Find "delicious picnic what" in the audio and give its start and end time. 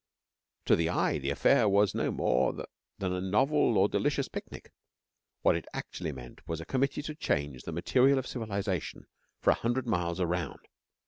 3.87-5.55